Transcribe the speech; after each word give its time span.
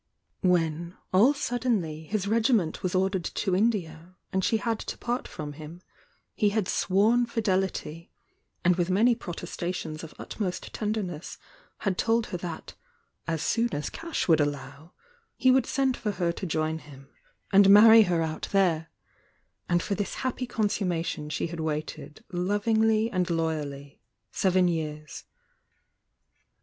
When, 0.41 0.97
aU 1.13 1.33
Buddenly, 1.33 2.09
)>»«»««* 1.33 2.09
wMordered 2.11 3.31
to 3.35 3.55
India, 3.55 4.15
and 4.33 4.43
she 4.43 4.57
had 4.57 4.79
to 4.79 4.97
part 4.97 5.27
from 5.27 5.53
hun, 5.53 5.83
hrhad 6.39 6.63
Bwom 6.87 7.27
fideUty, 7.27 8.09
and 8.65 8.77
with 8.77 8.89
many 8.89 9.13
protestations 9.13 10.03
ot 10.03 10.17
itoort 10.17 10.59
tSidemess 10.71 11.37
had 11.77 11.99
told 11.99 12.25
her 12.33 12.37
that 12.39 12.73
"as. 13.27 13.43
«.on 13.59 13.69
as 13.75 13.91
Ih 13.93 14.25
would 14.27 14.39
allow," 14.39 14.93
he 15.37 15.51
would 15.51 15.67
send 15.67 15.95
for 15.95 16.13
her 16.13 16.33
tojoin 16.33 16.79
hu^ 16.79 17.05
and 17.53 17.69
marry 17.69 18.01
her 18.01 18.23
out 18.23 18.47
there, 18.51 18.89
and 19.69 19.83
for 19.83 19.93
th« 19.93 20.15
happy 20.15 20.47
con 20.47 20.67
summation 20.67 21.29
she 21.29 21.45
had 21.45 21.59
waited 21.59 22.23
lovingly 22.31 23.11
and 23.11 23.29
loyally, 23.29 23.99
seven 24.31 24.67
years. 24.67 25.25